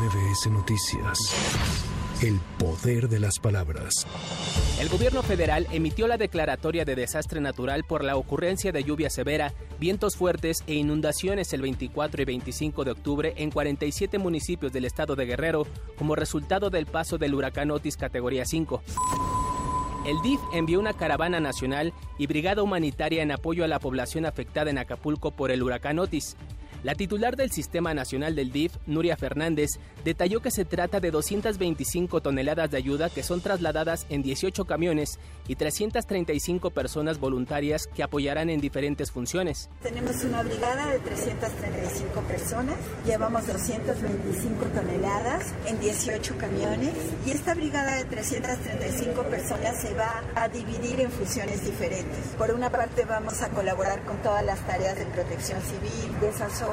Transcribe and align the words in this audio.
MBS 0.00 0.50
Noticias. 0.50 1.18
El 2.22 2.40
poder 2.58 3.10
de 3.10 3.20
las 3.20 3.38
palabras. 3.38 4.06
El 4.80 4.88
gobierno 4.88 5.22
federal 5.22 5.66
emitió 5.72 6.08
la 6.08 6.16
declaratoria 6.16 6.86
de 6.86 6.94
desastre 6.94 7.38
natural 7.42 7.84
por 7.84 8.02
la 8.02 8.16
ocurrencia 8.16 8.72
de 8.72 8.82
lluvia 8.82 9.10
severa, 9.10 9.52
vientos 9.78 10.16
fuertes 10.16 10.64
e 10.66 10.72
inundaciones 10.72 11.52
el 11.52 11.60
24 11.60 12.22
y 12.22 12.24
25 12.24 12.84
de 12.84 12.90
octubre 12.92 13.34
en 13.36 13.50
47 13.50 14.18
municipios 14.18 14.72
del 14.72 14.86
estado 14.86 15.16
de 15.16 15.26
Guerrero 15.26 15.66
como 15.98 16.16
resultado 16.16 16.70
del 16.70 16.86
paso 16.86 17.18
del 17.18 17.34
huracán 17.34 17.70
Otis 17.70 17.98
categoría 17.98 18.46
5. 18.46 18.82
El 20.06 20.22
DIF 20.22 20.40
envió 20.54 20.80
una 20.80 20.94
caravana 20.94 21.40
nacional 21.40 21.92
y 22.16 22.26
brigada 22.26 22.62
humanitaria 22.62 23.22
en 23.22 23.32
apoyo 23.32 23.64
a 23.64 23.68
la 23.68 23.80
población 23.80 24.24
afectada 24.24 24.70
en 24.70 24.78
Acapulco 24.78 25.32
por 25.32 25.50
el 25.50 25.62
huracán 25.62 25.98
Otis. 25.98 26.38
La 26.82 26.94
titular 26.94 27.36
del 27.36 27.50
Sistema 27.50 27.92
Nacional 27.92 28.34
del 28.34 28.52
DIF, 28.52 28.76
Nuria 28.86 29.16
Fernández, 29.16 29.72
detalló 30.02 30.40
que 30.40 30.50
se 30.50 30.64
trata 30.64 30.98
de 30.98 31.10
225 31.10 32.22
toneladas 32.22 32.70
de 32.70 32.78
ayuda 32.78 33.10
que 33.10 33.22
son 33.22 33.42
trasladadas 33.42 34.06
en 34.08 34.22
18 34.22 34.64
camiones 34.64 35.18
y 35.46 35.56
335 35.56 36.70
personas 36.70 37.18
voluntarias 37.18 37.86
que 37.86 38.02
apoyarán 38.02 38.48
en 38.48 38.62
diferentes 38.62 39.10
funciones. 39.10 39.68
Tenemos 39.82 40.24
una 40.24 40.42
brigada 40.42 40.86
de 40.86 41.00
335 41.00 42.20
personas, 42.22 42.76
llevamos 43.04 43.46
225 43.46 44.64
toneladas 44.74 45.52
en 45.66 45.80
18 45.80 46.38
camiones 46.38 46.94
y 47.26 47.32
esta 47.32 47.54
brigada 47.54 47.96
de 47.96 48.04
335 48.04 49.22
personas 49.24 49.82
se 49.82 49.92
va 49.92 50.22
a 50.34 50.48
dividir 50.48 51.00
en 51.00 51.10
funciones 51.10 51.62
diferentes. 51.62 52.34
Por 52.38 52.52
una 52.52 52.70
parte 52.70 53.04
vamos 53.04 53.42
a 53.42 53.50
colaborar 53.50 54.02
con 54.04 54.16
todas 54.22 54.44
las 54.44 54.60
tareas 54.66 54.96
de 54.96 55.04
protección 55.04 55.60
civil, 55.60 56.20
desastre 56.20 56.69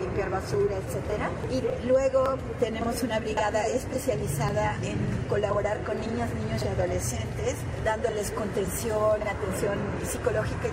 limpiar 0.00 0.30
basura, 0.30 0.76
etcétera. 0.76 1.30
Y 1.50 1.86
luego 1.86 2.36
tenemos 2.60 3.02
una 3.02 3.20
brigada 3.20 3.66
especializada 3.66 4.76
en 4.82 4.96
colaborar 5.28 5.82
con 5.84 5.98
niñas, 6.00 6.30
niños 6.34 6.62
y 6.64 6.68
adolescentes, 6.68 7.56
dándoles 7.84 8.30
contención, 8.32 9.22
atención 9.22 9.78
psicológica. 10.04 10.68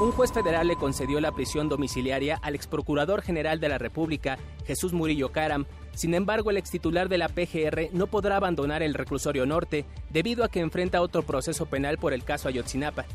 Un 0.00 0.12
juez 0.12 0.32
federal 0.32 0.68
le 0.68 0.76
concedió 0.76 1.20
la 1.20 1.32
prisión 1.32 1.68
domiciliaria 1.68 2.38
al 2.40 2.54
exprocurador 2.54 3.20
general 3.20 3.58
de 3.58 3.68
la 3.68 3.78
República, 3.78 4.38
Jesús 4.64 4.92
Murillo 4.92 5.32
Caram. 5.32 5.66
Sin 5.94 6.14
embargo, 6.14 6.50
el 6.50 6.56
extitular 6.56 7.08
de 7.08 7.18
la 7.18 7.28
PGR 7.28 7.88
no 7.92 8.06
podrá 8.06 8.36
abandonar 8.36 8.84
el 8.84 8.94
reclusorio 8.94 9.44
norte 9.44 9.84
debido 10.10 10.44
a 10.44 10.48
que 10.48 10.60
enfrenta 10.60 11.02
otro 11.02 11.22
proceso 11.22 11.66
penal 11.66 11.98
por 11.98 12.12
el 12.12 12.22
caso 12.22 12.48
Ayotzinapa. 12.48 13.06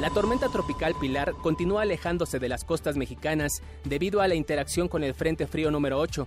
La 0.00 0.08
tormenta 0.08 0.48
tropical 0.48 0.94
Pilar 0.98 1.34
continúa 1.42 1.82
alejándose 1.82 2.38
de 2.38 2.48
las 2.48 2.64
costas 2.64 2.96
mexicanas 2.96 3.60
debido 3.84 4.22
a 4.22 4.28
la 4.28 4.34
interacción 4.34 4.88
con 4.88 5.04
el 5.04 5.12
Frente 5.12 5.46
Frío 5.46 5.70
número 5.70 5.98
8. 5.98 6.26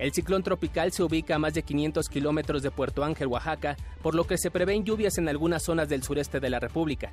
El 0.00 0.12
ciclón 0.12 0.42
tropical 0.42 0.90
se 0.90 1.04
ubica 1.04 1.36
a 1.36 1.38
más 1.38 1.54
de 1.54 1.62
500 1.62 2.08
kilómetros 2.08 2.64
de 2.64 2.72
Puerto 2.72 3.04
Ángel, 3.04 3.28
Oaxaca, 3.28 3.76
por 4.02 4.16
lo 4.16 4.26
que 4.26 4.38
se 4.38 4.50
prevén 4.50 4.82
lluvias 4.82 5.18
en 5.18 5.28
algunas 5.28 5.62
zonas 5.62 5.88
del 5.88 6.02
sureste 6.02 6.40
de 6.40 6.50
la 6.50 6.58
República. 6.58 7.12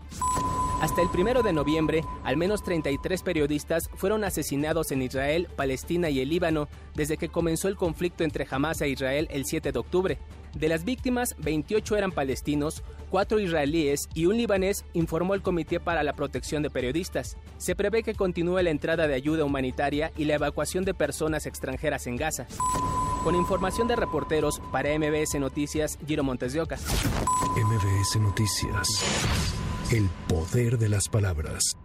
Hasta 0.82 1.04
el 1.04 1.10
primero 1.10 1.44
de 1.44 1.54
noviembre, 1.54 2.04
al 2.24 2.38
menos 2.38 2.64
33 2.64 3.22
periodistas 3.22 3.88
fueron 3.94 4.24
asesinados 4.24 4.90
en 4.90 5.04
Israel, 5.04 5.48
Palestina 5.56 6.10
y 6.10 6.22
el 6.22 6.30
Líbano 6.30 6.70
desde 6.96 7.18
que 7.18 7.30
comenzó 7.30 7.68
el 7.68 7.76
conflicto 7.76 8.24
entre 8.24 8.48
Hamas 8.50 8.82
e 8.82 8.90
Israel 8.90 9.28
el 9.30 9.46
7 9.46 9.72
de 9.72 9.78
octubre. 9.78 10.18
De 10.54 10.70
las 10.70 10.84
víctimas, 10.84 11.36
28 11.40 11.96
eran 11.96 12.12
palestinos, 12.12 12.84
4 13.10 13.40
israelíes 13.40 14.10
y 14.14 14.26
un 14.26 14.38
libanés, 14.38 14.86
informó 14.94 15.34
el 15.34 15.42
Comité 15.42 15.80
para 15.80 16.04
la 16.04 16.14
Protección 16.14 16.64
de 16.64 16.70
Periodistas. 16.70 17.38
Se 17.58 17.76
prevé 17.76 18.04
que 18.04 18.14
continúe 18.14 18.62
la 18.62 18.70
entrada 18.70 19.08
de 19.08 19.16
ayuda 19.16 19.46
humanitaria 19.46 20.12
y 20.18 20.26
la 20.26 20.36
evacuación 20.36 20.86
de 20.86 20.94
personas 20.94 21.46
extranjeras 21.46 22.08
en 22.08 22.18
Gaza. 22.18 22.48
Con 23.24 23.36
información 23.36 23.88
de 23.88 23.96
reporteros 23.96 24.62
para 24.72 24.98
MBS 24.98 25.40
Noticias, 25.40 25.98
Giro 26.06 26.24
Montes 26.24 26.54
de 26.54 26.62
Oca. 26.62 26.78
MBS 26.78 28.20
Noticias. 28.20 28.88
El 29.92 30.10
poder 30.28 30.78
de 30.78 30.90
las 30.90 31.10
palabras. 31.10 31.79